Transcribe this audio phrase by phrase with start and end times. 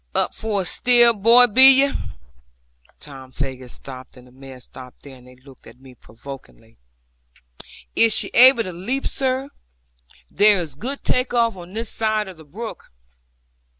[0.15, 1.93] 'Up for it still, boy, be ye?'
[2.99, 6.79] Tom Faggus stopped, and the mare stopped there; and they looked at me provokingly.
[7.95, 9.51] 'Is she able to leap, sir?
[10.31, 12.89] There is good take off on this side of the brook.'